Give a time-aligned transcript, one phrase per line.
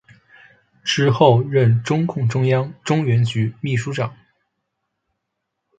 [0.83, 4.17] 之后任中共中央中原局秘书长。